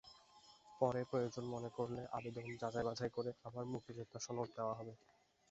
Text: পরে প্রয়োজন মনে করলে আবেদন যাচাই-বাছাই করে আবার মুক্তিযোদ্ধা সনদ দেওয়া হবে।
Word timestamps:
পরে 0.79 1.01
প্রয়োজন 1.09 1.45
মনে 1.53 1.69
করলে 1.77 2.01
আবেদন 2.17 2.45
যাচাই-বাছাই 2.61 3.11
করে 3.13 3.31
আবার 3.47 3.63
মুক্তিযোদ্ধা 3.73 4.19
সনদ 4.25 4.49
দেওয়া 4.57 4.73
হবে। 4.79 4.93